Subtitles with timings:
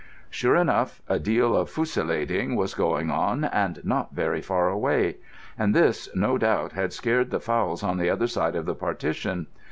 [0.31, 5.17] Sure enough a deal of fusillading was going on, and not very far away;
[5.59, 9.45] and this no doubt had scared the fowls on the other side of the partition.